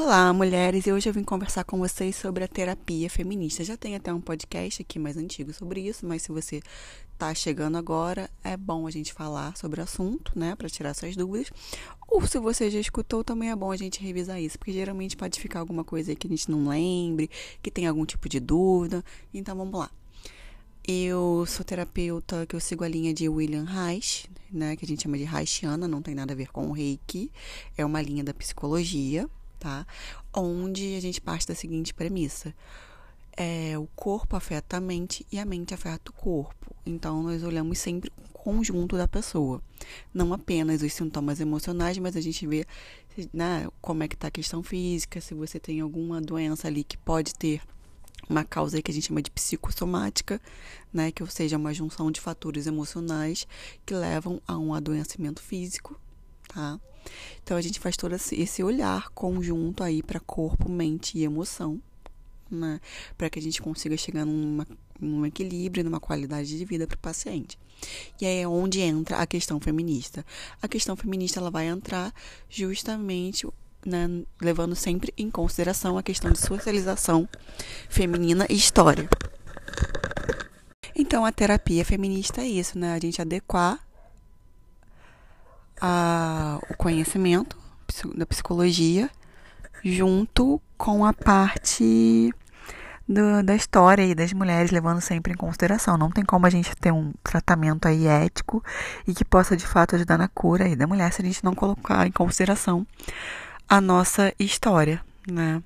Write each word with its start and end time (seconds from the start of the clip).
Olá, 0.00 0.32
mulheres! 0.32 0.86
E 0.86 0.92
hoje 0.92 1.08
eu 1.08 1.12
vim 1.12 1.24
conversar 1.24 1.64
com 1.64 1.76
vocês 1.76 2.14
sobre 2.14 2.44
a 2.44 2.48
terapia 2.48 3.10
feminista. 3.10 3.64
Já 3.64 3.76
tem 3.76 3.96
até 3.96 4.14
um 4.14 4.20
podcast 4.20 4.80
aqui 4.80 4.96
mais 4.96 5.16
antigo 5.16 5.52
sobre 5.52 5.80
isso, 5.80 6.06
mas 6.06 6.22
se 6.22 6.30
você 6.30 6.62
está 7.12 7.34
chegando 7.34 7.76
agora, 7.76 8.30
é 8.44 8.56
bom 8.56 8.86
a 8.86 8.92
gente 8.92 9.12
falar 9.12 9.56
sobre 9.56 9.80
o 9.80 9.82
assunto, 9.82 10.38
né, 10.38 10.54
para 10.54 10.68
tirar 10.68 10.94
suas 10.94 11.16
dúvidas. 11.16 11.50
Ou 12.06 12.24
se 12.24 12.38
você 12.38 12.70
já 12.70 12.78
escutou, 12.78 13.24
também 13.24 13.50
é 13.50 13.56
bom 13.56 13.72
a 13.72 13.76
gente 13.76 14.00
revisar 14.00 14.40
isso, 14.40 14.56
porque 14.56 14.72
geralmente 14.72 15.16
pode 15.16 15.40
ficar 15.40 15.58
alguma 15.58 15.82
coisa 15.82 16.12
aí 16.12 16.16
que 16.16 16.28
a 16.28 16.30
gente 16.30 16.48
não 16.48 16.68
lembre, 16.68 17.28
que 17.60 17.68
tem 17.68 17.88
algum 17.88 18.06
tipo 18.06 18.28
de 18.28 18.38
dúvida. 18.38 19.04
Então 19.34 19.56
vamos 19.56 19.80
lá. 19.80 19.90
Eu 20.86 21.44
sou 21.44 21.64
terapeuta, 21.64 22.46
que 22.46 22.54
eu 22.54 22.60
sigo 22.60 22.84
a 22.84 22.88
linha 22.88 23.12
de 23.12 23.28
William 23.28 23.64
Reich, 23.64 24.30
né, 24.48 24.76
que 24.76 24.84
a 24.84 24.88
gente 24.88 25.02
chama 25.02 25.18
de 25.18 25.24
Reichiana, 25.24 25.88
não 25.88 26.00
tem 26.00 26.14
nada 26.14 26.34
a 26.34 26.36
ver 26.36 26.52
com 26.52 26.68
o 26.68 26.72
Reiki, 26.72 27.32
é 27.76 27.84
uma 27.84 28.00
linha 28.00 28.22
da 28.22 28.32
psicologia 28.32 29.28
tá? 29.58 29.86
Onde 30.34 30.96
a 30.96 31.00
gente 31.00 31.20
parte 31.20 31.46
da 31.46 31.54
seguinte 31.54 31.92
premissa: 31.92 32.54
é, 33.36 33.78
o 33.78 33.86
corpo 33.94 34.36
afeta 34.36 34.76
a 34.76 34.80
mente 34.80 35.26
e 35.30 35.38
a 35.38 35.44
mente 35.44 35.74
afeta 35.74 36.10
o 36.10 36.14
corpo. 36.14 36.74
Então, 36.84 37.22
nós 37.22 37.42
olhamos 37.42 37.78
sempre 37.78 38.10
o 38.18 38.38
conjunto 38.38 38.96
da 38.96 39.06
pessoa, 39.06 39.62
não 40.12 40.32
apenas 40.32 40.82
os 40.82 40.92
sintomas 40.92 41.40
emocionais, 41.40 41.98
mas 41.98 42.16
a 42.16 42.20
gente 42.20 42.46
vê 42.46 42.66
né, 43.32 43.68
como 43.80 44.02
é 44.02 44.08
que 44.08 44.14
está 44.14 44.28
a 44.28 44.30
questão 44.30 44.62
física, 44.62 45.20
se 45.20 45.34
você 45.34 45.58
tem 45.58 45.80
alguma 45.80 46.20
doença 46.20 46.68
ali 46.68 46.84
que 46.84 46.96
pode 46.96 47.34
ter 47.34 47.60
uma 48.28 48.44
causa 48.44 48.80
que 48.82 48.90
a 48.90 48.94
gente 48.94 49.06
chama 49.06 49.22
de 49.22 49.30
psicossomática, 49.30 50.40
né, 50.92 51.10
que 51.10 51.22
ou 51.22 51.28
seja, 51.28 51.56
uma 51.56 51.72
junção 51.72 52.10
de 52.10 52.20
fatores 52.20 52.66
emocionais 52.66 53.46
que 53.86 53.94
levam 53.94 54.40
a 54.46 54.56
um 54.58 54.74
adoecimento 54.74 55.42
físico, 55.42 55.98
tá? 56.48 56.78
Então 57.42 57.56
a 57.56 57.60
gente 57.60 57.78
faz 57.78 57.96
todo 57.96 58.14
esse 58.14 58.62
olhar 58.62 59.08
conjunto 59.10 59.82
aí 59.82 60.02
para 60.02 60.20
corpo, 60.20 60.70
mente 60.70 61.18
e 61.18 61.24
emoção, 61.24 61.80
né? 62.50 62.80
Para 63.16 63.30
que 63.30 63.38
a 63.38 63.42
gente 63.42 63.60
consiga 63.60 63.96
chegar 63.96 64.24
numa, 64.24 64.66
num 65.00 65.26
equilíbrio, 65.26 65.84
numa 65.84 66.00
qualidade 66.00 66.56
de 66.56 66.64
vida 66.64 66.86
para 66.86 66.96
o 66.96 67.00
paciente. 67.00 67.58
E 68.20 68.26
aí 68.26 68.38
é 68.42 68.48
onde 68.48 68.80
entra 68.80 69.18
a 69.18 69.26
questão 69.26 69.60
feminista. 69.60 70.24
A 70.60 70.68
questão 70.68 70.96
feminista 70.96 71.38
ela 71.38 71.50
vai 71.50 71.66
entrar 71.66 72.12
justamente 72.48 73.46
né, 73.86 74.24
levando 74.40 74.74
sempre 74.74 75.12
em 75.16 75.30
consideração 75.30 75.96
a 75.96 76.02
questão 76.02 76.30
de 76.30 76.38
socialização 76.38 77.28
feminina 77.88 78.46
e 78.48 78.54
história. 78.54 79.08
Então 80.94 81.24
a 81.24 81.30
terapia 81.30 81.84
feminista 81.84 82.40
é 82.42 82.48
isso, 82.48 82.78
né? 82.78 82.92
A 82.92 82.98
gente 82.98 83.22
adequar 83.22 83.78
a, 85.80 86.60
conhecimento 86.78 87.58
da 88.14 88.24
psicologia 88.24 89.10
junto 89.84 90.60
com 90.76 91.04
a 91.04 91.12
parte 91.12 92.32
do, 93.08 93.42
da 93.42 93.54
história 93.54 94.04
e 94.04 94.14
das 94.14 94.32
mulheres, 94.32 94.70
levando 94.70 95.00
sempre 95.00 95.32
em 95.32 95.36
consideração. 95.36 95.98
Não 95.98 96.10
tem 96.10 96.24
como 96.24 96.46
a 96.46 96.50
gente 96.50 96.74
ter 96.76 96.92
um 96.92 97.12
tratamento 97.22 97.86
aí 97.86 98.06
ético 98.06 98.62
e 99.06 99.14
que 99.14 99.24
possa 99.24 99.56
de 99.56 99.66
fato 99.66 99.96
ajudar 99.96 100.16
na 100.16 100.28
cura 100.28 100.64
aí 100.64 100.76
da 100.76 100.86
mulher 100.86 101.12
se 101.12 101.20
a 101.20 101.24
gente 101.24 101.44
não 101.44 101.54
colocar 101.54 102.06
em 102.06 102.12
consideração 102.12 102.86
a 103.68 103.80
nossa 103.80 104.32
história, 104.38 105.02
né? 105.26 105.62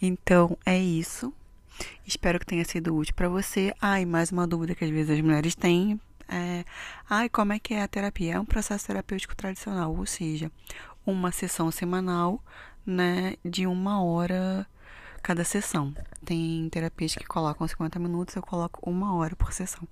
Então 0.00 0.58
é 0.66 0.78
isso. 0.78 1.32
Espero 2.06 2.38
que 2.38 2.46
tenha 2.46 2.64
sido 2.64 2.94
útil 2.94 3.14
para 3.14 3.28
você. 3.28 3.72
Ah, 3.80 4.00
e 4.00 4.06
mais 4.06 4.30
uma 4.30 4.46
dúvida 4.46 4.74
que 4.74 4.84
às 4.84 4.90
vezes 4.90 5.10
as 5.10 5.20
mulheres 5.20 5.54
têm 5.54 6.00
é, 6.32 6.64
ai, 7.08 7.28
como 7.28 7.52
é 7.52 7.58
que 7.58 7.74
é 7.74 7.82
a 7.82 7.88
terapia? 7.88 8.34
É 8.34 8.40
um 8.40 8.44
processo 8.44 8.86
terapêutico 8.86 9.36
tradicional, 9.36 9.94
ou 9.94 10.06
seja, 10.06 10.50
uma 11.04 11.30
sessão 11.30 11.70
semanal, 11.70 12.42
né, 12.86 13.36
de 13.44 13.66
uma 13.66 14.02
hora 14.02 14.66
cada 15.22 15.44
sessão. 15.44 15.94
Tem 16.24 16.68
terapias 16.70 17.14
que 17.14 17.24
colocam 17.24 17.68
50 17.68 17.98
minutos, 17.98 18.34
eu 18.34 18.42
coloco 18.42 18.80
uma 18.88 19.14
hora 19.14 19.36
por 19.36 19.52
sessão. 19.52 19.86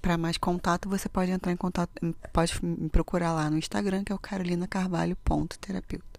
Para 0.00 0.16
mais 0.16 0.38
contato, 0.38 0.88
você 0.88 1.08
pode 1.08 1.32
entrar 1.32 1.52
em 1.52 1.56
contato, 1.56 1.90
pode 2.32 2.64
me 2.64 2.88
procurar 2.88 3.32
lá 3.32 3.50
no 3.50 3.58
Instagram, 3.58 4.04
que 4.04 4.12
é 4.12 4.14
o 4.14 4.18
carolinacarvalho.terapeuta. 4.18 6.17